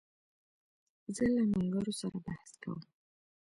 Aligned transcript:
زه 1.15 1.23
له 1.35 1.41
ملګرو 1.51 1.93
سره 1.99 2.17
بحث 2.25 2.51
کوم. 2.63 2.79